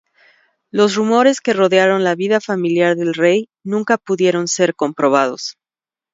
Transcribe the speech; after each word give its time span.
Los 0.71 0.95
rumores 0.95 1.41
que 1.41 1.53
rodearon 1.53 2.03
la 2.03 2.15
vida 2.15 2.41
familiar 2.41 2.95
del 2.95 3.13
rey 3.13 3.49
nunca 3.63 3.99
pudieron 3.99 4.47
ser 4.47 4.73
comprobados. 4.73 5.59